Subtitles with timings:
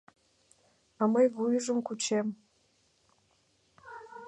[1.01, 2.27] А мый вуйжым кучем.